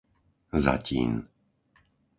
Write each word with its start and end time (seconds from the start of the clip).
Zatín 0.63 1.11